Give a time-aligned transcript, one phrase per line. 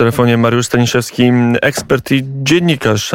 [0.00, 1.30] telefonie Mariusz Staniszewski,
[1.62, 3.10] ekspert i dziennikarz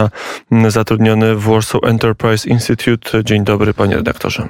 [0.67, 3.23] zatrudniony w Warsaw Enterprise Institute.
[3.23, 4.47] Dzień dobry, panie redaktorze.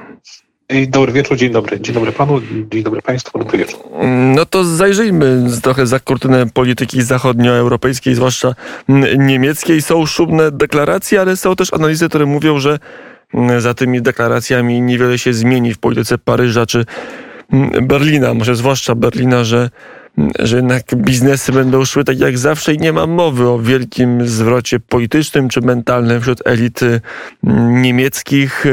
[0.87, 1.79] Dobry wieczór, dzień dobry.
[1.79, 3.79] Dzień dobry panu, dzień dobry państwu, dobry wieczór.
[4.35, 8.55] No to zajrzyjmy trochę za kurtynę polityki zachodnioeuropejskiej, zwłaszcza
[9.17, 9.81] niemieckiej.
[9.81, 12.79] Są szumne deklaracje, ale są też analizy, które mówią, że
[13.57, 16.85] za tymi deklaracjami niewiele się zmieni w polityce Paryża czy
[17.81, 19.69] Berlina, może zwłaszcza Berlina, że
[20.39, 24.79] że jednak biznesy będą szły tak jak zawsze i nie ma mowy o wielkim zwrocie
[24.79, 27.01] politycznym czy mentalnym wśród elity
[27.69, 28.65] niemieckich.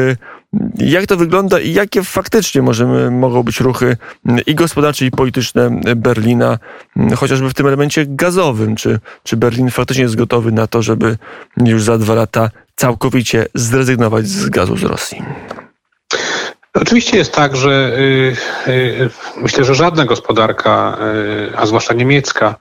[0.78, 3.96] Jak to wygląda i jakie faktycznie możemy, mogą być ruchy
[4.46, 6.58] i gospodarcze, i polityczne Berlina,
[7.16, 8.76] chociażby w tym elemencie gazowym?
[8.76, 11.16] Czy, czy Berlin faktycznie jest gotowy na to, żeby
[11.56, 15.22] już za dwa lata całkowicie zrezygnować z gazu z Rosji?
[16.74, 20.98] Oczywiście jest tak, że y, y, myślę, że żadna gospodarka,
[21.52, 22.56] y, a zwłaszcza niemiecka,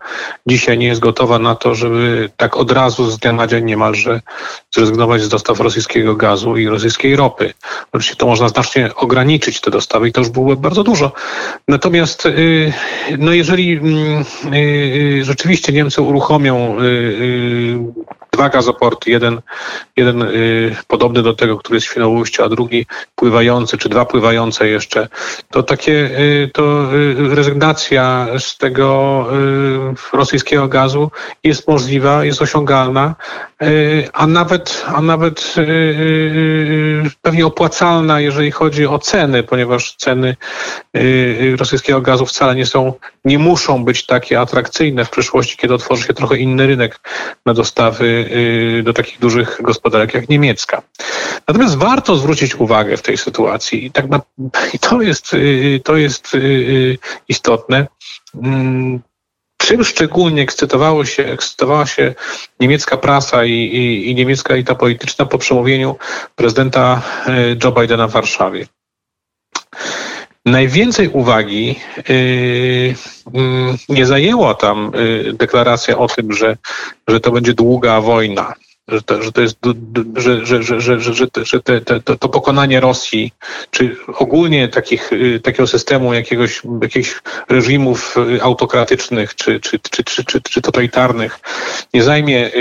[0.47, 4.21] dzisiaj nie jest gotowa na to, żeby tak od razu z dnia na dzień niemalże
[4.75, 7.53] zrezygnować z dostaw rosyjskiego gazu i rosyjskiej ropy.
[7.91, 11.11] Oczywiście to można znacznie ograniczyć te dostawy i to już byłoby bardzo dużo.
[11.67, 12.27] Natomiast
[13.17, 14.25] no jeżeli mm,
[15.21, 16.77] rzeczywiście Niemcy uruchomią
[18.31, 19.41] dwa gazoporty, jeden,
[19.95, 24.67] jeden y, podobny do tego, który jest w Świnoujściu, a drugi pływający, czy dwa pływające
[24.67, 25.07] jeszcze,
[25.49, 28.91] to takie, y, to y, rezygnacja z tego
[30.13, 31.11] rosyjskiego gazu
[31.43, 33.15] jest możliwa, jest osiągalna,
[34.13, 35.55] a nawet, a nawet
[37.21, 40.35] pewnie opłacalna, jeżeli chodzi o ceny, ponieważ ceny
[41.57, 42.93] rosyjskiego gazu wcale nie są,
[43.25, 46.99] nie muszą być takie atrakcyjne w przyszłości, kiedy otworzy się trochę inny rynek
[47.45, 48.20] na dostawy Y,
[48.83, 50.81] do takich dużych gospodarek jak niemiecka.
[51.47, 54.21] Natomiast warto zwrócić uwagę w tej sytuacji, i, tak na,
[54.73, 56.97] i to jest, y, to jest y,
[57.29, 57.87] istotne,
[58.35, 58.99] mm,
[59.57, 62.13] czym szczególnie ekscytowało się, ekscytowała się
[62.59, 65.95] niemiecka prasa i, i, i niemiecka elita polityczna po przemówieniu
[66.35, 67.01] prezydenta
[67.63, 68.67] Joe Bidena w Warszawie.
[70.45, 71.75] Najwięcej uwagi
[72.09, 72.95] yy,
[73.89, 76.57] nie zajęła tam yy, deklaracja o tym, że,
[77.07, 78.53] że to będzie długa wojna,
[78.87, 79.57] że to, że to jest,
[80.15, 83.31] że, że, że, że, że, że te, te, to, to pokonanie Rosji,
[83.71, 90.41] czy ogólnie takich, yy, takiego systemu jakiegoś, jakichś reżimów autokratycznych, czy, czy, czy, czy, czy,
[90.41, 91.39] czy totalitarnych
[91.93, 92.51] nie zajmie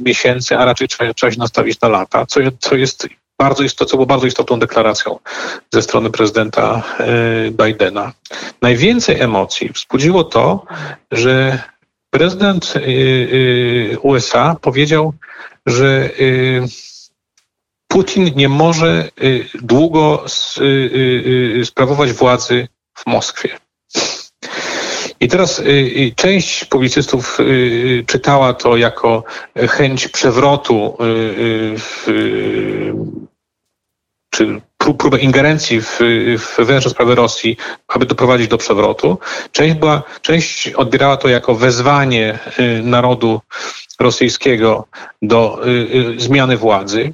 [0.00, 4.06] miesięcy, a raczej trzeba się nastawić na lata, co, co jest bardzo istot, co było
[4.06, 5.18] bardzo istotną deklaracją
[5.72, 8.12] ze strony prezydenta e, Bidena.
[8.62, 10.64] Najwięcej emocji wzbudziło to,
[11.12, 11.62] że
[12.10, 15.12] prezydent e, e, USA powiedział,
[15.66, 16.10] że
[17.88, 19.08] Putin nie może
[19.54, 20.24] długo
[21.64, 23.58] sprawować władzy w Moskwie.
[25.20, 25.62] I teraz
[26.16, 27.38] część publicystów
[28.06, 29.24] czytała to jako
[29.68, 30.96] chęć przewrotu
[34.88, 35.98] czy próbę ingerencji w,
[36.38, 37.56] w wewnętrzne sprawy Rosji,
[37.88, 39.18] aby doprowadzić do przewrotu.
[39.52, 43.40] Część, była, część odbierała to jako wezwanie y, narodu
[44.00, 44.86] rosyjskiego
[45.22, 45.70] do y,
[46.16, 47.12] y, zmiany władzy.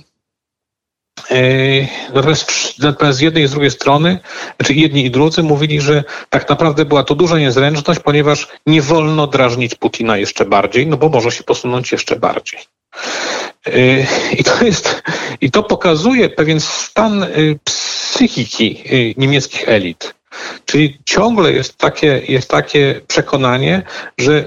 [2.15, 4.19] Natomiast, natomiast z jednej i z drugiej strony,
[4.56, 9.27] znaczy jedni i drudzy mówili, że tak naprawdę była to duża niezręczność, ponieważ nie wolno
[9.27, 12.61] drażnić Putina jeszcze bardziej, no bo może się posunąć jeszcze bardziej.
[14.39, 15.03] I to jest,
[15.41, 20.15] i to pokazuje pewien stan y, psychiki y, niemieckich elit.
[20.67, 23.83] Czyli ciągle jest takie, jest takie przekonanie,
[24.19, 24.45] że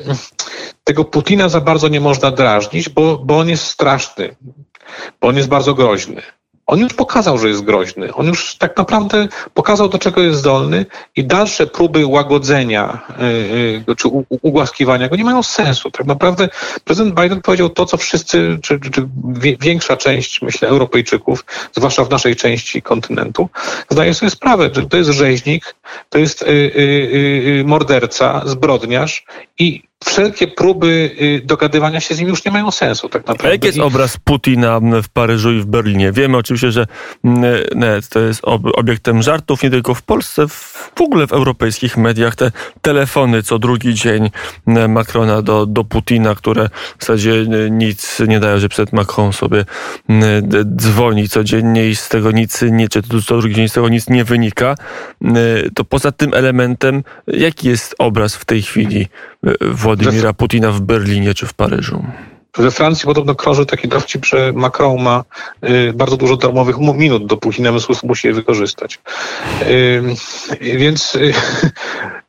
[0.83, 4.35] tego Putina za bardzo nie można drażnić, bo, bo on jest straszny,
[5.22, 6.22] bo on jest bardzo groźny.
[6.67, 8.13] On już pokazał, że jest groźny.
[8.13, 10.85] On już tak naprawdę pokazał, do czego jest zdolny
[11.16, 13.00] i dalsze próby łagodzenia
[13.88, 15.91] yy, czy ugłaskiwania go nie mają sensu.
[15.91, 16.50] Tak naprawdę
[16.83, 19.07] prezydent Biden powiedział to, co wszyscy, czy, czy, czy
[19.59, 23.50] większa część, myślę, Europejczyków, zwłaszcza w naszej części kontynentu,
[23.89, 25.75] zdaje sobie sprawę, że to jest rzeźnik,
[26.09, 29.25] to jest yy, yy, morderca, zbrodniarz
[29.59, 33.47] i wszelkie próby y, dogadywania się z nim już nie mają sensu tak naprawdę.
[33.47, 36.11] A jaki jest obraz Putina w Paryżu i w Berlinie?
[36.11, 36.85] Wiemy oczywiście, że
[38.09, 38.41] to jest
[38.73, 40.47] obiektem żartów nie tylko w Polsce,
[40.95, 42.35] w ogóle w europejskich mediach.
[42.35, 42.51] Te
[42.81, 44.29] telefony co drugi dzień
[44.89, 49.65] Macrona do, do Putina, które w zasadzie nic nie dają, że przed Macron sobie
[50.75, 54.23] dzwoni codziennie i z tego nic nie, czy co drugi dzień z tego nic nie
[54.23, 54.75] wynika.
[55.75, 59.07] To poza tym elementem, jaki jest obraz w tej chwili
[59.62, 62.04] Władimira Putina w Berlinie czy w Paryżu.
[62.57, 65.24] We Francji podobno krąży taki dowcip, że Macron ma
[65.63, 69.00] y, bardzo dużo darmowych minut do Putina, w związku musi je wykorzystać.
[69.62, 70.04] Y,
[70.62, 71.34] więc y,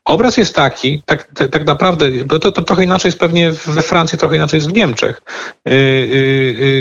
[0.05, 2.07] Obraz jest taki, tak, tak, naprawdę,
[2.41, 5.23] to, to trochę inaczej jest pewnie we Francji, trochę inaczej jest w Niemczech.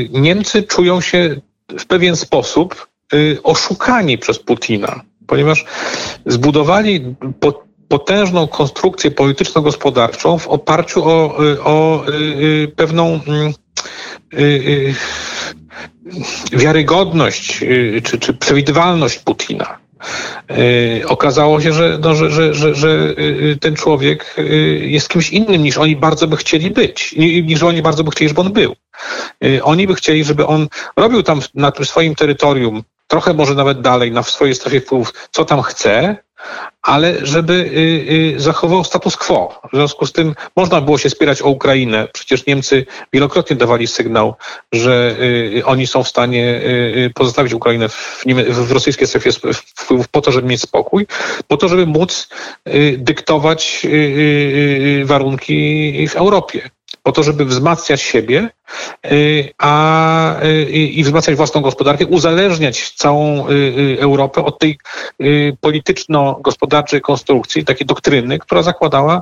[0.10, 1.42] Niemcy czują się
[1.80, 2.88] w pewien sposób
[3.44, 5.66] oszukani przez Putina, ponieważ
[6.26, 7.16] zbudowali
[7.88, 12.06] potężną konstrukcję polityczno-gospodarczą w oparciu o, o
[12.75, 13.54] pewną mm,
[16.51, 17.60] wiarygodność
[18.04, 19.78] czy, czy przewidywalność Putina.
[21.06, 23.16] Okazało się, że, no, że, że, że, że
[23.62, 24.36] ten człowiek
[24.80, 28.42] jest kimś innym niż oni bardzo by chcieli być, niż oni bardzo by chcieli, żeby
[28.42, 28.75] on był.
[29.63, 30.68] Oni by chcieli, żeby on
[30.98, 35.45] robił tam na tym swoim terytorium, trochę może nawet dalej, na swojej strefie wpływów, co
[35.45, 36.18] tam chce,
[36.81, 39.62] ale żeby y, y, zachował status quo.
[39.74, 42.07] W związku z tym można było się spierać o Ukrainę.
[42.13, 44.36] Przecież Niemcy wielokrotnie dawali sygnał,
[44.72, 46.62] że y, oni są w stanie
[47.16, 51.07] pozostawić Ukrainę w, w rosyjskiej strefie wpływów po to, żeby mieć spokój,
[51.48, 52.30] po to, żeby móc
[52.98, 53.88] dyktować
[55.06, 56.69] warunki w Europie
[57.07, 58.50] po to, żeby wzmacniać siebie
[59.06, 64.80] y, a, y, i wzmacniać własną gospodarkę, uzależniać całą y, Europę od tej
[65.62, 69.21] polityczno-gospodarczej konstrukcji, takiej doktryny, która zakładała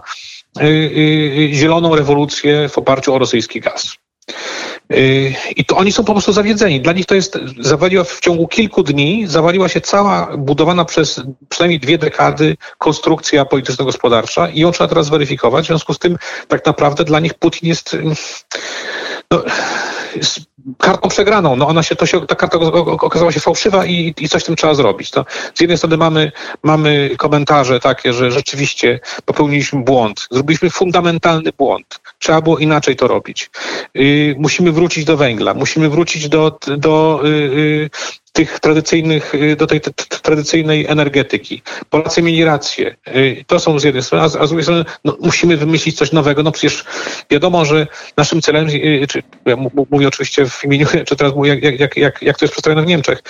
[1.51, 3.97] zieloną rewolucję w oparciu o rosyjski gaz.
[5.55, 6.81] I to oni są po prostu zawiedzeni.
[6.81, 11.79] Dla nich to jest, zawaliła w ciągu kilku dni, zawaliła się cała budowana przez przynajmniej
[11.79, 15.65] dwie dekady konstrukcja polityczno-gospodarcza i ją trzeba teraz weryfikować.
[15.65, 16.17] W związku z tym
[16.47, 17.97] tak naprawdę dla nich Putin jest
[19.31, 19.43] no,
[20.21, 20.39] z
[20.77, 21.55] kartą przegraną.
[21.55, 24.55] No ona się, to się, ta karta okazała się fałszywa i, i coś z tym
[24.55, 25.11] trzeba zrobić.
[25.11, 26.31] To z jednej strony mamy,
[26.63, 31.99] mamy komentarze takie, że rzeczywiście popełniliśmy błąd, zrobiliśmy fundamentalny błąd.
[32.19, 33.49] Trzeba było inaczej to robić.
[33.93, 37.89] Yy, musimy wrócić do węgla, musimy wrócić do, do yy,
[38.35, 39.81] tych tradycyjnych, y, do tej
[40.21, 41.61] tradycyjnej energetyki.
[41.89, 42.95] Polacy mieli rację.
[43.07, 46.43] Y, to są z jednej strony, a z, drugiej strony no, musimy wymyślić coś nowego.
[46.43, 46.85] No przecież
[47.29, 47.87] wiadomo, że
[48.17, 49.55] naszym celem, y, czy, ja
[49.91, 52.85] mówię oczywiście w imieniu, czy teraz mówię, jak, jak, jak, jak to jest przedstawione w
[52.85, 53.23] Niemczech,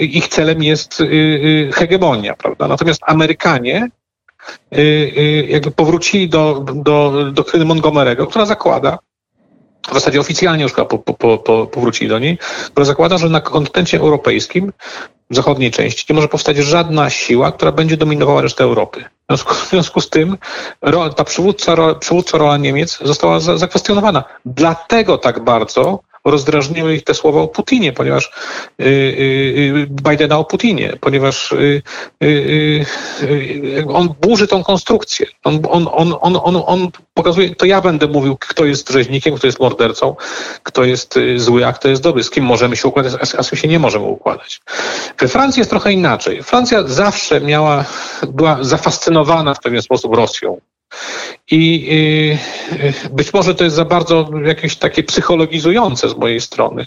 [0.00, 1.02] ich celem jest
[1.72, 2.68] hegemonia, prawda?
[2.68, 3.88] Natomiast Amerykanie
[5.48, 8.98] jakby powrócili do, do doktryny Montgomery'ego, która zakłada,
[9.90, 12.38] w zasadzie oficjalnie już po, po, po, powrócili do niej,
[12.70, 14.72] która zakłada, że na kontynencie europejskim,
[15.30, 19.04] w zachodniej części, nie może powstać żadna siła, która będzie dominowała resztę Europy.
[19.04, 20.38] W związku, w związku z tym
[21.16, 24.24] ta przywódca, przywódca rola Niemiec została zakwestionowana.
[24.46, 28.30] Dlatego tak bardzo rozdrażniły ich te słowa o Putinie, ponieważ
[28.80, 31.54] y, y, y, Bidena o Putinie, ponieważ
[33.88, 35.26] on burzy tą konstrukcję.
[35.44, 39.46] On, on, on, on, on, on pokazuje, to ja będę mówił, kto jest rzeźnikiem, kto
[39.46, 40.16] jest mordercą,
[40.62, 43.58] kto jest zły, a kto jest dobry, z kim możemy się układać, a z kim
[43.58, 44.60] się nie możemy układać.
[45.18, 46.42] We Francji jest trochę inaczej.
[46.42, 47.84] Francja zawsze miała,
[48.28, 50.60] była zafascynowana w pewien sposób Rosją.
[51.50, 51.88] I
[52.72, 56.86] y, być może to jest za bardzo jakieś takie psychologizujące z mojej strony,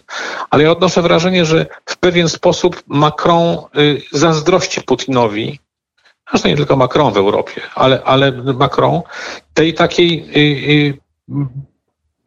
[0.49, 5.59] ale ja odnoszę wrażenie, że w pewien sposób Macron y, zazdrości Putinowi,
[6.29, 9.01] zresztą nie tylko Macron w Europie, ale, ale Macron
[9.53, 10.97] tej takiej y,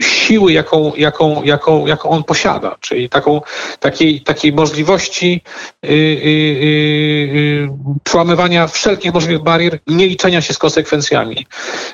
[0.03, 3.41] siły, jaką, jaką, jaką, jaką on posiada, czyli taką,
[3.81, 5.43] takiej, takiej możliwości
[5.83, 7.69] yy, yy,
[8.05, 11.47] przełamywania wszelkich możliwych barier, nie liczenia się z konsekwencjami.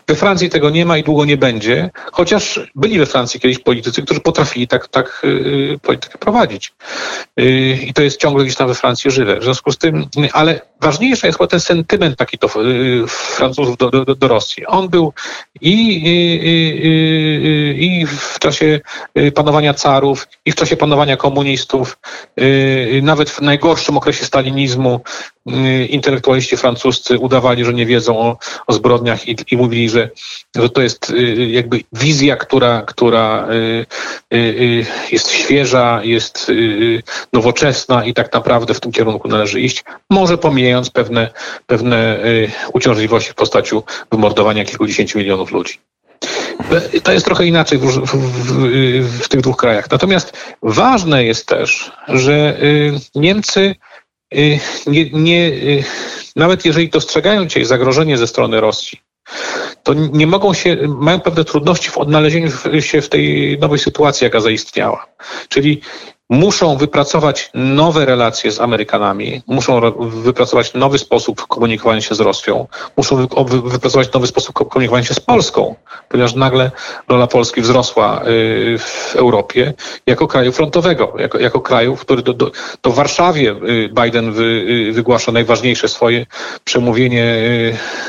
[0.07, 4.03] We Francji tego nie ma i długo nie będzie, chociaż byli we Francji kiedyś politycy,
[4.03, 6.73] którzy potrafili tak, tak yy, politykę prowadzić.
[7.87, 9.41] I to jest ciągle gdzieś tam we Francji żywe.
[9.41, 12.49] W związku z tym, ale ważniejszy jest ten sentyment taki to
[13.09, 14.67] Francuzów do, do, do Rosji.
[14.67, 15.13] On był
[15.61, 15.73] i,
[16.05, 18.81] i, i w czasie
[19.19, 21.99] y, panowania carów i w czasie panowania komunistów,
[22.41, 25.01] y, nawet w najgorszym okresie stalinizmu
[25.49, 30.11] y, intelektualiści francuscy udawali, że nie wiedzą o, o zbrodniach i, i mówili, że,
[30.57, 31.13] że to jest
[31.49, 33.49] jakby wizja, która, która
[35.13, 36.53] jest świeża, jest
[37.33, 41.31] nowoczesna i tak naprawdę w tym kierunku należy iść, może pomijając pewne,
[41.67, 42.19] pewne
[42.73, 43.77] uciążliwości w postaci
[44.13, 45.79] wymordowania kilkudziesięciu milionów ludzi.
[47.03, 49.91] To jest trochę inaczej w, w, w, w, tych dwóch krajach.
[49.91, 53.75] Natomiast ważne jest też, że y, Niemcy
[54.35, 55.85] y, nie, nie, y,
[56.37, 59.01] nawet jeżeli dostrzegają dzisiaj zagrożenie ze strony Rosji,
[59.83, 64.41] to nie mogą się, mają pewne trudności w odnalezieniu się w tej nowej sytuacji, jaka
[64.41, 65.07] zaistniała.
[65.49, 65.81] Czyli
[66.31, 72.67] muszą wypracować nowe relacje z Amerykanami, muszą wypracować nowy sposób komunikowania się z Rosją,
[72.97, 75.75] muszą wypracować nowy sposób komunikowania się z Polską,
[76.09, 76.71] ponieważ nagle
[77.09, 79.75] rola Polski wzrosła y, w Europie
[80.07, 82.51] jako kraju frontowego, jako, jako kraju, który do, do,
[82.85, 84.43] w Warszawie y, Biden wy,
[84.89, 86.27] y, wygłasza najważniejsze swoje
[86.65, 87.25] przemówienie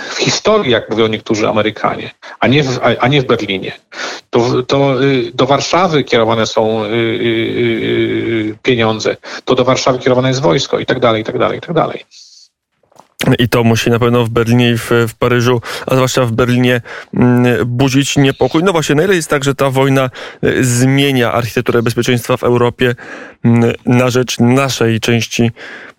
[0.09, 3.71] w historii, jak mówią niektórzy Amerykanie, a nie w, a nie w Berlinie.
[4.35, 4.95] To, to
[5.33, 6.83] do Warszawy kierowane są
[8.63, 11.73] pieniądze, to do Warszawy kierowane jest wojsko i tak dalej, i tak dalej, i tak
[11.73, 12.05] dalej.
[13.39, 16.81] I to musi na pewno w Berlinie i w, w, Paryżu, a zwłaszcza w Berlinie,
[17.13, 18.63] mm, budzić niepokój.
[18.63, 20.09] No właśnie, na ile jest tak, że ta wojna
[20.43, 22.95] e, zmienia architekturę bezpieczeństwa w Europie
[23.45, 25.51] mm, na rzecz naszej części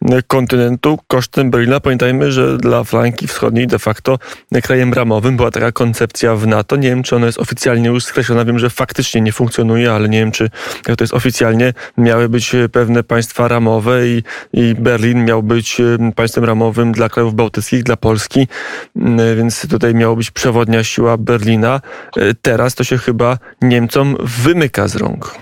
[0.03, 1.81] mm, kontynentu kosztem Berlina?
[1.81, 4.19] Pamiętajmy, że dla flanki wschodniej de facto
[4.63, 6.77] krajem ramowym była taka koncepcja w NATO.
[6.77, 8.45] Nie wiem, czy ona jest oficjalnie już skreślona.
[8.45, 10.51] Wiem, że faktycznie nie funkcjonuje, ale nie wiem, czy
[10.85, 11.73] to jest oficjalnie.
[11.99, 15.77] Miały być pewne państwa ramowe i, i Berlin miał być
[16.17, 18.49] państwem ramowym dla krajów bałtyckich, dla Polski,
[18.97, 21.81] mm, więc tutaj miała być przewodnia siła Berlina.
[22.17, 25.35] E, teraz to się chyba Niemcom wymyka z rąk.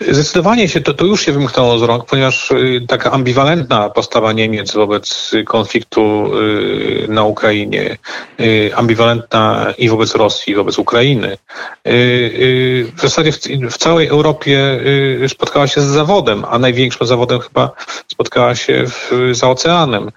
[0.00, 4.72] Zdecydowanie się to, to już się wymknęło z rąk, ponieważ y, taka ambiwalentna postawa Niemiec
[4.74, 7.98] wobec konfliktu y, na Ukrainie,
[8.40, 11.38] y, ambiwalentna i wobec Rosji, i wobec Ukrainy,
[11.84, 13.32] w zasadzie
[13.70, 14.80] w, całej Europie
[15.28, 17.70] spotkała się z zawodem, a największym zawodem chyba
[18.12, 20.10] spotkała się w, za oceanem.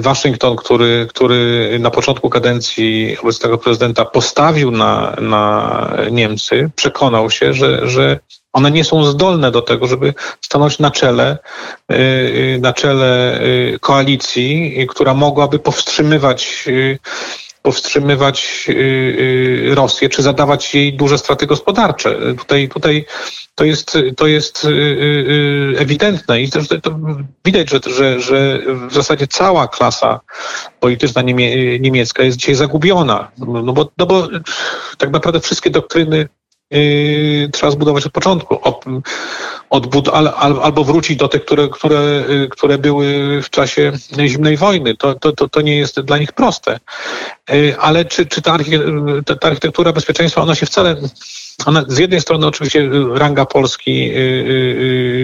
[0.00, 7.88] Waszyngton, który, który na początku kadencji obecnego prezydenta postawił na, na Niemcy, przekonał się, że,
[7.88, 8.20] że
[8.54, 11.38] one nie są zdolne do tego, żeby stanąć na czele,
[11.92, 16.64] y, y, na czele y, koalicji, która mogłaby powstrzymywać
[17.62, 18.68] powstrzymywać
[19.70, 22.16] Rosję, czy zadawać jej duże straty gospodarcze.
[22.38, 23.04] Tutaj, tutaj
[23.54, 24.66] to jest, to jest
[25.76, 26.64] ewidentne i też
[27.44, 30.20] widać, że, że, że w zasadzie cała klasa
[30.80, 33.30] polityczna niemie, niemiecka jest dzisiaj zagubiona.
[33.38, 34.28] No bo, no bo
[34.98, 36.28] tak naprawdę wszystkie doktryny
[36.70, 38.58] Yy, trzeba zbudować od początku.
[39.70, 40.08] Odbud
[40.62, 43.92] albo wrócić do tych, które, które, yy, które były w czasie
[44.26, 44.96] zimnej wojny.
[44.96, 46.80] To, to, to, to nie jest dla nich proste.
[47.50, 48.52] Yy, ale czy, czy ta
[49.40, 50.96] architektura bezpieczeństwa, ona się wcale
[51.66, 54.10] ona, z jednej strony oczywiście ranga Polski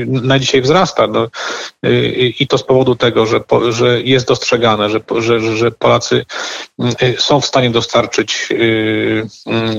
[0.07, 1.29] na dzisiaj wzrasta no,
[2.39, 6.25] i to z powodu tego, że, że jest dostrzegane, że, że, że Polacy
[7.19, 8.49] są w stanie dostarczyć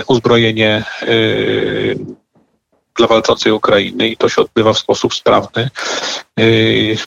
[0.08, 0.84] uzbrojenie
[2.98, 5.70] dla walczącej Ukrainy i to się odbywa w sposób sprawny,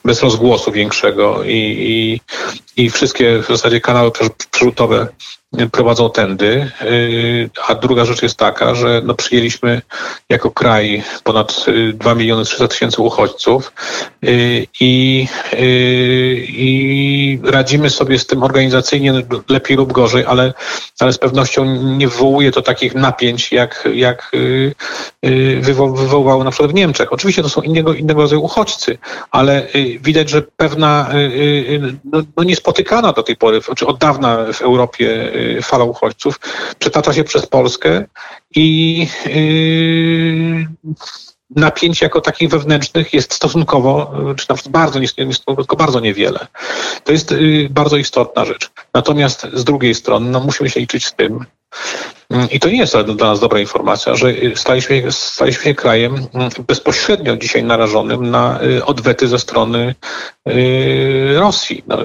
[0.05, 2.21] bez rozgłosu większego i, i,
[2.83, 4.11] i wszystkie w zasadzie kanały
[4.51, 5.07] przerzutowe
[5.71, 6.71] prowadzą tędy.
[6.81, 9.81] Y, a druga rzecz jest taka, że no przyjęliśmy
[10.29, 13.73] jako kraj ponad 2 y, miliony 300 tysięcy uchodźców
[14.23, 15.27] y, i,
[16.47, 19.13] i radzimy sobie z tym organizacyjnie
[19.49, 20.53] lepiej lub gorzej, ale,
[20.99, 24.31] ale z pewnością nie wywołuje to takich napięć, jak, jak
[25.61, 27.13] wywoływało na przykład w Niemczech.
[27.13, 28.97] Oczywiście to są innego, innego rodzaju uchodźcy,
[29.31, 29.67] ale
[30.01, 31.09] widać, że pewna
[32.03, 36.39] no, no niespotykana do tej pory, czy od dawna w Europie fala uchodźców
[36.79, 38.05] przetacza się przez Polskę
[38.55, 40.67] i yy,
[41.49, 45.07] napięć jako takich wewnętrznych jest stosunkowo, czy nawet bardzo, nie,
[45.55, 46.47] tylko bardzo niewiele.
[47.03, 48.71] To jest yy, bardzo istotna rzecz.
[48.93, 51.45] Natomiast z drugiej strony no, musimy się liczyć z tym,
[52.51, 57.37] I to nie jest dla nas dobra informacja, że staliśmy, staliśmy się krajem mm, bezpośrednio
[57.37, 59.95] dzisiaj narażonym na y, odwety ze strony
[60.49, 61.83] y, Rosji.
[61.87, 62.03] No,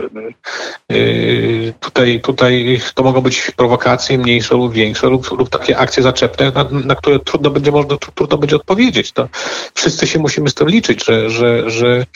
[0.93, 6.53] y, tutaj, tutaj to mogą być prowokacje mniejsze lub większe, lub, lub takie akcje zaczepne,
[6.55, 9.13] na, na które trudno będzie, można, trudno będzie odpowiedzieć.
[9.13, 9.29] To
[9.75, 12.07] wszyscy się musimy z tym liczyć, że, że, że,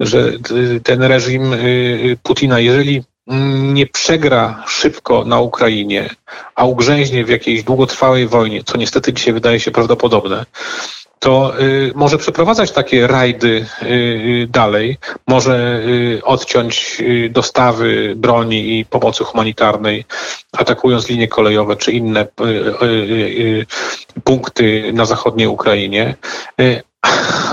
[0.00, 0.32] że
[0.82, 1.54] ten reżim
[2.22, 6.10] Putina, jeżeli nie przegra szybko na Ukrainie,
[6.54, 10.44] a ugrzęźnie w jakiejś długotrwałej wojnie, co niestety dzisiaj wydaje się prawdopodobne,
[11.18, 18.78] to y, może przeprowadzać takie rajdy y, y dalej, może y, odciąć y, dostawy broni
[18.78, 20.04] i pomocy humanitarnej,
[20.52, 22.26] atakując linie kolejowe czy inne
[22.82, 23.66] y,
[24.24, 26.14] punkty na zachodniej Ukrainie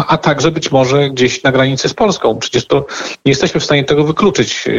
[0.08, 2.40] a także być może gdzieś na granicy z Polską.
[2.40, 2.86] Przecież to
[3.26, 4.68] nie jesteśmy w stanie tego wykluczyć.
[4.68, 4.72] Y,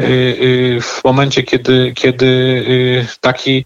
[0.00, 3.64] y, y, w momencie, kiedy, kiedy taki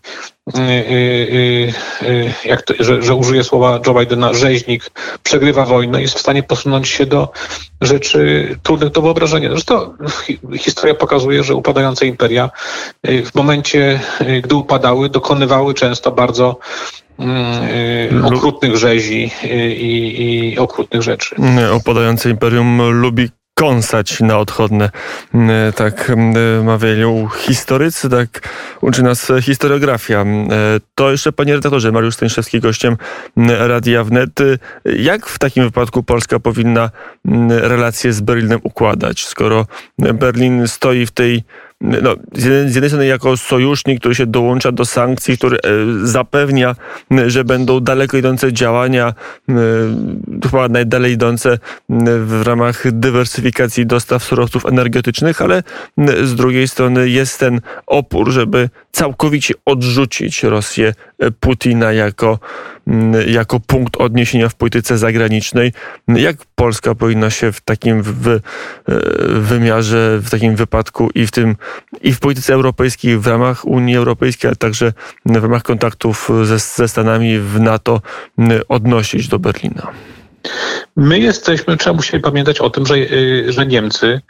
[2.45, 4.91] jak to, że, że użyję słowa Joe Bidena, rzeźnik
[5.23, 7.33] przegrywa wojnę, jest w stanie posunąć się do
[7.81, 9.51] rzeczy trudnych do wyobrażenia.
[9.51, 9.95] Zresztą
[10.59, 12.51] historia pokazuje, że upadające imperia
[13.05, 14.01] w momencie,
[14.43, 16.59] gdy upadały, dokonywały często bardzo
[18.25, 21.37] okrutnych rzezi i, i okrutnych rzeczy.
[21.73, 24.91] Opadające imperium lubi kąsać na odchodne.
[25.77, 26.13] Tak
[26.65, 28.49] mawiają historycy, tak
[28.81, 30.25] uczy nas historiografia.
[30.95, 32.97] To jeszcze, panie redaktorze, Mariusz Stańszewski, gościem
[33.47, 34.39] Radia Wnet.
[34.85, 36.91] Jak w takim wypadku Polska powinna
[37.49, 39.67] relacje z Berlinem układać, skoro
[39.99, 41.45] Berlin stoi w tej
[41.81, 45.61] no, z jednej strony jako sojusznik, który się dołącza do sankcji, który e,
[46.03, 46.77] zapewnia,
[47.27, 49.15] że będą daleko idące działania,
[50.51, 51.59] chyba najdalej idące
[52.21, 55.63] w ramach dywersyfikacji dostaw surowców energetycznych, ale
[56.25, 62.39] z drugiej strony jest ten opór, żeby całkowicie odrzucić Rosję e, Putina jako,
[63.27, 65.73] jako punkt odniesienia w polityce zagranicznej.
[66.09, 68.41] Jak Polska powinna się w takim w,
[69.29, 71.57] wymiarze, w takim wypadku i w tym
[72.03, 74.93] i w polityce europejskiej, w ramach Unii Europejskiej, ale także
[75.27, 78.01] w ramach kontaktów ze, ze Stanami w NATO
[78.69, 79.93] odnosić do Berlina?
[80.97, 84.21] My jesteśmy, trzeba musimy pamiętać o tym, że, y, że Niemcy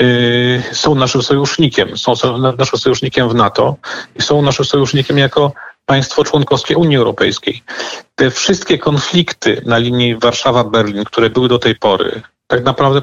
[0.00, 3.76] y, są naszym sojusznikiem, są naszym sojusznikiem w NATO
[4.16, 5.52] i są naszym sojusznikiem jako
[5.86, 7.62] państwo członkowskie Unii Europejskiej.
[8.14, 13.02] Te wszystkie konflikty na linii Warszawa-Berlin, które były do tej pory, tak naprawdę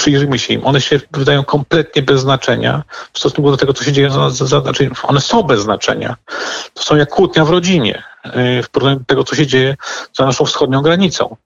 [0.00, 0.66] przyjrzyjmy się im.
[0.66, 4.10] One się wydają kompletnie bez znaczenia w stosunku do tego, co się dzieje.
[4.10, 6.16] Za, za, znaczy one są bez znaczenia.
[6.74, 9.76] To są jak kłótnia w rodzinie y, w porównaniu do tego, co się dzieje
[10.18, 11.36] za naszą wschodnią granicą.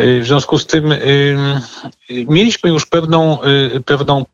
[0.00, 1.60] Y, w związku z tym y,
[2.10, 3.38] mieliśmy już pewną,
[3.84, 4.24] pewną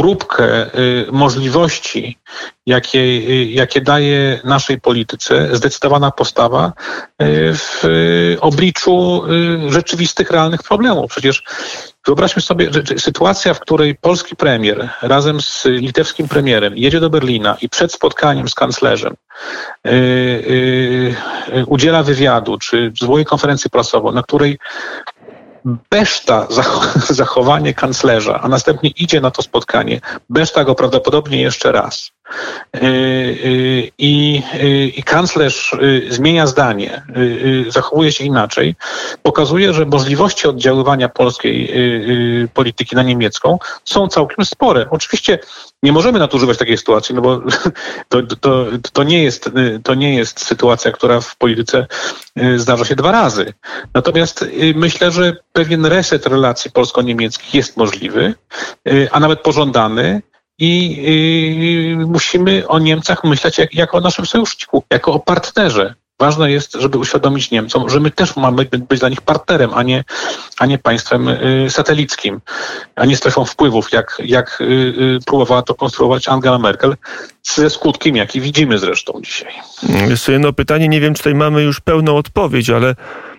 [0.00, 0.70] próbkę
[1.12, 2.18] możliwości,
[2.66, 6.72] jakie, jakie daje naszej polityce zdecydowana postawa
[7.54, 7.84] w
[8.40, 9.22] obliczu
[9.68, 11.10] rzeczywistych, realnych problemów.
[11.10, 11.42] Przecież
[12.06, 17.10] Wyobraźmy sobie że, że sytuacja, w której polski premier razem z litewskim premierem jedzie do
[17.10, 19.14] Berlina i przed spotkaniem z kanclerzem
[19.84, 21.14] yy,
[21.54, 24.58] yy, udziela wywiadu, czy zwołuje konferencję prasową, na której
[25.90, 26.46] beszta
[27.10, 32.10] zachowanie kanclerza, a następnie idzie na to spotkanie, beszta go prawdopodobnie jeszcze raz.
[32.76, 35.76] Y, y, I, y, i kanclerz
[36.08, 37.02] zmienia zdanie,
[37.68, 38.74] zachowuje się inaczej,
[39.22, 41.74] pokazuje, że możliwości oddziaływania polskiej
[42.54, 44.86] polityki na niemiecką są całkiem spore.
[44.90, 45.38] Oczywiście
[45.82, 47.40] nie możemy nadużywać takiej sytuacji, no bo
[48.08, 49.50] to, to, to, nie jest,
[49.82, 51.86] to nie jest sytuacja, która w polityce
[52.56, 53.52] zdarza się dwa razy.
[53.94, 54.44] Natomiast
[54.74, 58.34] myślę, że pewien reset relacji polsko-niemieckich jest możliwy,
[59.10, 60.22] a nawet pożądany
[60.60, 65.94] i musimy o Niemcach myśleć jak, jako o naszym sojuszniku, jako o partnerze.
[66.20, 70.04] Ważne jest, żeby uświadomić Niemcom, że my też mamy być dla nich partnerem, a nie,
[70.58, 72.40] a nie państwem y, satelickim,
[72.96, 76.96] a nie strefą wpływów, jak, jak y, y, próbowała to konstruować Angela Merkel,
[77.42, 79.52] ze skutkiem, jaki widzimy zresztą dzisiaj.
[80.08, 82.94] Jeszcze jedno pytanie, nie wiem, czy tutaj mamy już pełną odpowiedź, ale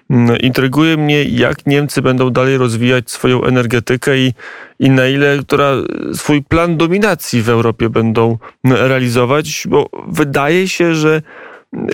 [0.10, 4.34] mm, intryguje mnie, jak Niemcy będą dalej rozwijać swoją energetykę i
[4.82, 5.72] i na ile która
[6.14, 11.22] swój plan dominacji w Europie będą realizować, bo wydaje się, że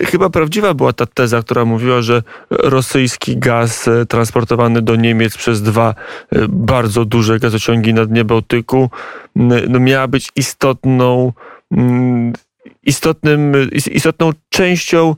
[0.04, 5.62] Chyba prawdziwa była ta teza, która mówiła, że rosyjski gaz e, transportowany do Niemiec przez
[5.62, 5.94] dwa
[6.32, 8.90] e, bardzo duże gazociągi na dnie Bałtyku
[9.68, 11.32] no miała być istotną,
[12.82, 13.52] istotnym,
[13.92, 15.14] istotną częścią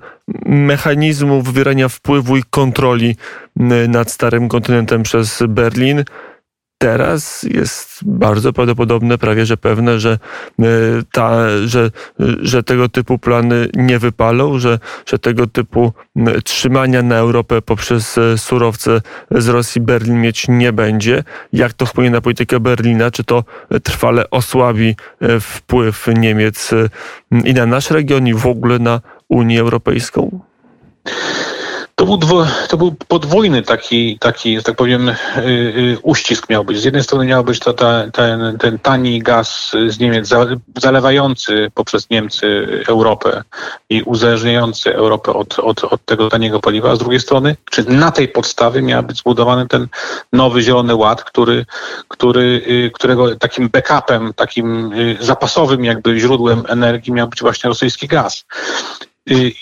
[0.47, 3.17] mechanizmu wywierania wpływu i kontroli
[3.89, 6.05] nad starym kontynentem przez Berlin.
[6.83, 10.19] Teraz jest bardzo prawdopodobne, prawie że pewne, że,
[10.59, 10.65] e,
[11.13, 11.91] ta, że,
[12.43, 15.93] że tego typu plany nie wypalą, że, że tego typu
[16.45, 21.25] trzymania na Europę poprzez e, surowce z Rosji Berlin mieć nie będzie.
[21.53, 23.11] Jak to wpłynie na politykę Berlina?
[23.11, 23.45] Czy to
[23.83, 26.71] trwale osłabi e, wpływ Niemiec
[27.45, 30.41] i na nasz region i w ogóle na Unię Europejską?
[32.01, 35.15] To był, dwo, to był podwójny taki, taki, tak powiem, y,
[35.47, 36.81] y, uścisk miał być.
[36.81, 40.31] Z jednej strony miał być to ta, ten, ten tani gaz z Niemiec,
[40.77, 43.43] zalewający poprzez Niemcy Europę
[43.91, 48.11] i uzależniający Europę od, od, od tego taniego paliwa, a z drugiej strony, czy na
[48.11, 49.87] tej podstawie miał być zbudowany ten
[50.33, 51.67] nowy Zielony Ład, który,
[52.09, 58.45] który, y, którego takim backupem, takim zapasowym jakby źródłem energii miał być właśnie rosyjski gaz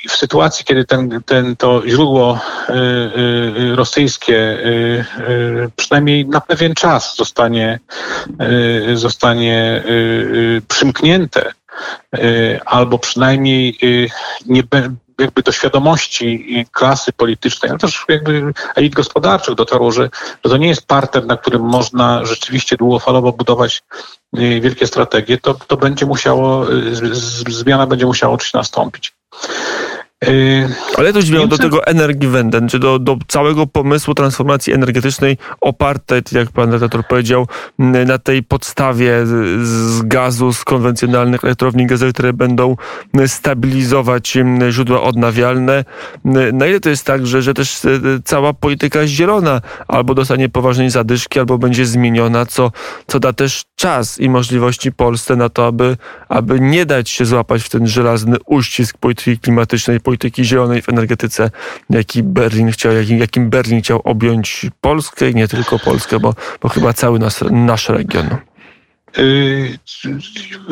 [0.08, 5.04] w sytuacji, kiedy ten, ten, to źródło y, y, rosyjskie y,
[5.76, 7.78] przynajmniej na pewien czas zostanie,
[8.94, 9.82] zostanie
[10.68, 11.52] przymknięte,
[12.64, 13.78] albo przynajmniej
[14.46, 14.62] nie
[15.18, 20.10] jakby do świadomości klasy politycznej, ale też jakby elit gospodarczych dotarło, że,
[20.44, 23.82] że to nie jest partner, na którym można rzeczywiście długofalowo budować
[24.32, 26.66] wielkie strategie, to, to będzie musiało,
[27.48, 29.14] zmiana będzie musiała oczywiście nastąpić.
[30.26, 36.22] Yy, Ale to zmiało do tego Energiewenden, czy do, do całego pomysłu transformacji energetycznej opartej,
[36.32, 37.46] jak pan redaktor powiedział,
[37.78, 39.26] na tej podstawie
[39.62, 42.76] z gazu, z konwencjonalnych elektrowni gazowych, które będą
[43.26, 44.38] stabilizować
[44.70, 45.84] źródła odnawialne.
[46.52, 47.88] Na ile to jest tak, że, że też e,
[48.24, 52.72] cała polityka zielona albo dostanie poważnej zadyszki, albo będzie zmieniona, co,
[53.06, 55.96] co da też czas i możliwości Polsce na to, aby,
[56.28, 61.50] aby nie dać się złapać w ten żelazny uścisk polityki klimatycznej, polityki zielonej w energetyce,
[61.90, 66.68] jaki Berlin chciał, jakim, jakim Berlin chciał objąć Polskę i nie tylko Polskę, bo, bo
[66.68, 68.47] chyba cały nas, nasz region.
[69.18, 69.78] Y,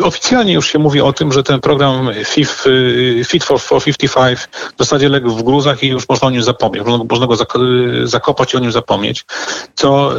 [0.03, 4.39] oficjalnie już się mówi o tym, że ten program FIF, y, Fit for, for 55
[4.39, 6.85] w zasadzie legł w gruzach i już można o nim zapomnieć.
[7.11, 9.25] Można go y, zakopać i o nim zapomnieć,
[9.75, 10.13] co,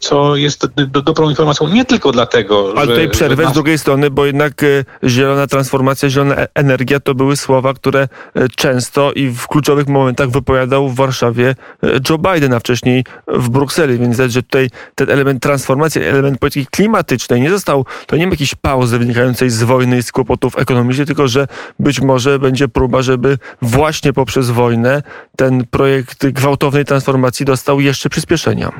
[0.00, 2.92] co jest do, dobrą informacją nie tylko dlatego, Ale że...
[2.92, 4.64] tutaj przerwę z drugiej strony, bo jednak
[5.04, 8.08] zielona transformacja, zielona e, energia to były słowa, które
[8.56, 11.54] często i w kluczowych momentach wypowiadał w Warszawie
[12.10, 16.66] Joe Biden, a wcześniej w Brukseli, więc widać, że tutaj ten element transformacji, element polityki
[16.66, 17.57] klimatycznej nie został,
[18.06, 21.46] to nie ma jakiejś pauzy wynikającej z wojny i z kłopotów ekonomicznych, tylko że
[21.78, 25.02] być może będzie próba, żeby właśnie poprzez wojnę
[25.36, 28.72] ten projekt gwałtownej transformacji dostał jeszcze przyspieszenia.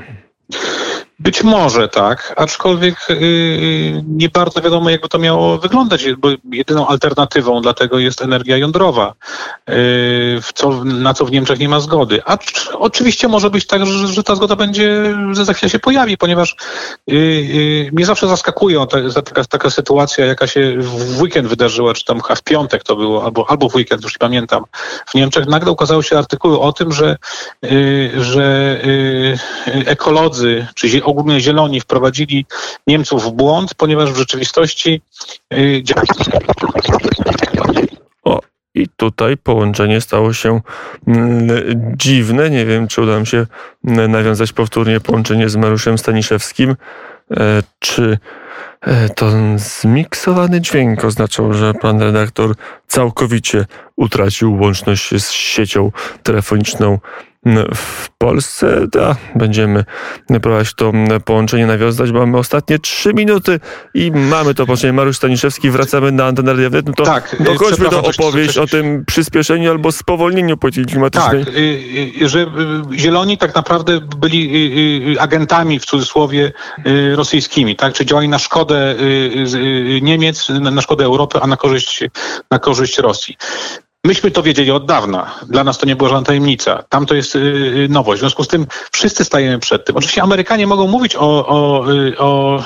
[1.21, 7.63] Być może tak, aczkolwiek yy, nie bardzo wiadomo, jakby to miało wyglądać, bo jedyną alternatywą
[7.63, 9.15] dla tego jest energia jądrowa,
[10.55, 12.21] co, na co w Niemczech nie ma zgody.
[12.27, 12.39] A
[12.73, 16.57] oczywiście może być tak, że, ta zgoda będzie, że za chwilę się pojawi, ponieważ
[17.93, 22.43] mnie zawsze zaskakują ta, taka, taka sytuacja, jaka się w weekend wydarzyła, czy tam w
[22.43, 24.65] piątek to było, albo, albo w weekend, już nie pamiętam.
[25.07, 27.17] W Niemczech nagle ukazały się artykuły o tym, że,
[28.19, 28.79] że
[29.87, 32.47] ekolodzy, czy ogólnie zieloni wprowadzili
[32.87, 35.01] Niemców w błąd, ponieważ w rzeczywistości
[35.55, 35.83] y,
[38.25, 38.41] o,
[38.75, 40.61] i tutaj połączenie stało się
[41.07, 41.49] mm,
[41.97, 42.51] dziwne.
[42.51, 43.47] Nie wiem, czy uda mi się
[43.85, 46.77] mm, nawiązać powtórnie połączenie z Mariuszem Staniszewskim.
[47.37, 48.19] E, czy
[48.81, 52.55] e, to zmiksowany dźwięk oznaczał, że pan redaktor
[52.87, 53.67] całkowicie
[53.97, 55.93] utracił łączność z siecią
[56.23, 56.99] telefoniczną
[57.75, 58.87] w Polsce.
[58.93, 59.85] Da, będziemy
[60.27, 60.93] próbować to
[61.25, 63.61] połączenie nawiązać, bo mamy ostatnie trzy minuty
[63.95, 64.93] i mamy to połączenie.
[64.93, 66.83] Mariusz Staniszewski, wracamy na antenę radiowej.
[66.87, 68.59] No to tak, dokończmy do opowieść coś...
[68.59, 71.45] o tym przyspieszeniu albo spowolnieniu polityki klimatycznej.
[71.45, 71.59] Tak, y,
[72.23, 76.53] y, że y, Zieloni tak naprawdę byli agentami w cudzysłowie
[77.15, 77.93] rosyjskimi, tak?
[77.93, 78.95] Czy działali na szkodę
[80.03, 82.05] Niemiec, na szkodę Europy, a na korzyść,
[82.51, 83.37] na korzyść Rosji.
[84.05, 85.35] Myśmy to wiedzieli od dawna.
[85.49, 86.83] Dla nas to nie była żadna tajemnica.
[86.89, 88.19] Tam to jest yy, nowość.
[88.19, 89.97] W związku z tym wszyscy stajemy przed tym.
[89.97, 92.63] Oczywiście Amerykanie mogą mówić o, o, y, o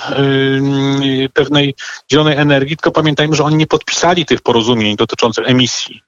[1.34, 1.74] pewnej
[2.12, 6.02] zielonej energii, tylko pamiętajmy, że oni nie podpisali tych porozumień dotyczących emisji.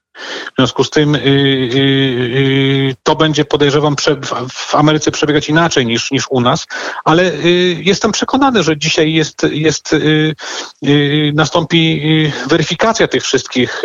[0.53, 3.95] W związku z tym yy, yy, to będzie, podejrzewam,
[4.49, 6.67] w Ameryce przebiegać inaczej niż, niż u nas,
[7.03, 7.31] ale
[7.77, 10.35] jestem przekonany, że dzisiaj jest, jest y,
[10.85, 12.01] y, nastąpi
[12.45, 13.81] y, weryfikacja tych wszystkich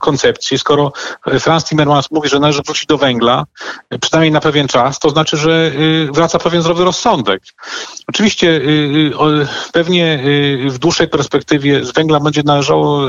[0.00, 0.58] koncepcji.
[0.58, 0.92] Skoro
[1.40, 3.44] Franz Timmermans mówi, że należy wrócić do węgla,
[4.00, 5.72] przynajmniej na pewien czas, to znaczy, że
[6.12, 7.42] wraca pewien zdrowy rozsądek.
[8.08, 8.60] Oczywiście
[9.72, 10.24] pewnie
[10.68, 13.00] w dłuższej perspektywie z węgla będzie należało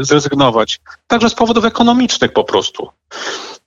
[0.00, 2.88] zrezygnować, także z powodów ekonomicznych ekonomicznych po prostu.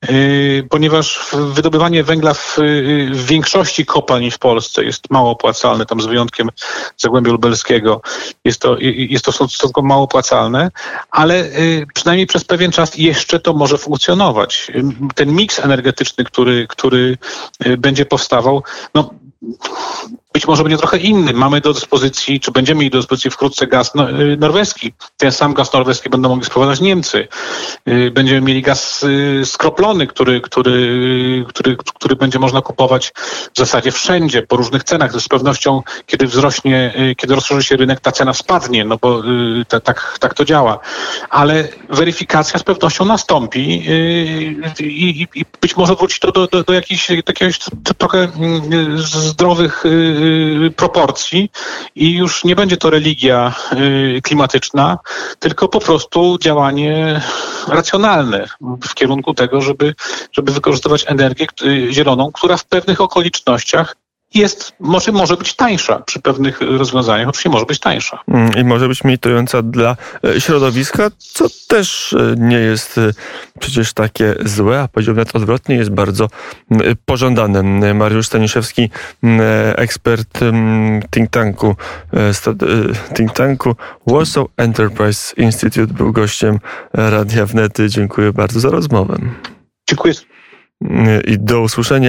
[0.10, 6.02] Yy, ponieważ wydobywanie węgla w, yy, w, większości kopalni w Polsce jest mało opłacalne, tam
[6.02, 6.50] z wyjątkiem
[6.98, 8.02] Zagłębia Lubelskiego
[8.46, 10.72] jest to, jest to stosunkowo mało opłacalne,
[11.12, 11.50] ale
[11.94, 14.72] przynajmniej przez pewien czas jeszcze to może funkcjonować.
[15.16, 17.18] Ten miks energetyczny, który, który
[17.78, 18.63] będzie powstawał,
[18.94, 19.10] no
[20.38, 21.34] być może będzie trochę inny.
[21.34, 24.93] Mamy do dyspozycji, czy będziemy mieli do dyspozycji wkrótce gaz no, y, norweski.
[25.17, 27.28] Ten sam gaz norweski będą mogli sprowadzać Niemcy.
[27.88, 33.13] Y, będziemy mieli gaz y, skroplony, który, który, który, który będzie można kupować
[33.54, 35.21] w zasadzie wszędzie, po różnych cenach.
[35.21, 39.21] Z pewnością, kiedy wzrośnie, kiedy rozszerzy się rynek, ta cena spadnie, no bo
[39.84, 40.80] tak, tak to działa.
[41.30, 43.84] Ale weryfikacja z pewnością nastąpi
[44.80, 47.08] i, i być może wróci to do, do, do jakichś
[47.97, 49.84] trochę mm, zdrowych
[50.76, 51.52] proporcji
[51.96, 54.98] i już nie będzie to religia y, klimatyczna,
[55.40, 57.22] tylko po prostu działanie
[57.68, 59.94] racjonalne w kierunku tego, żeby,
[60.32, 63.96] żeby wykorzystywać energię y, zieloną, która w pewnych okolicznościach
[64.34, 68.20] jest, może, może być tańsza przy pewnych rozwiązaniach, oczywiście może być tańsza.
[68.28, 73.12] Mm, I może być mniej trująca dla e, środowiska, co też e, nie jest e,
[73.60, 76.28] przecież takie złe, a powiedziałbym nawet odwrotnie, jest bardzo
[77.06, 77.94] pożądane.
[77.94, 78.90] Mariusz Staniszewski,
[79.76, 80.40] ekspert
[81.12, 81.76] think tanku,
[83.16, 83.76] think tanku
[84.08, 86.60] Warsaw Enterprise Institute był gościem
[86.94, 87.90] Radia Wnety.
[87.90, 89.18] Dziękuję bardzo za rozmowę.
[89.90, 90.13] Dziękuję
[91.28, 92.06] I do usłyszenia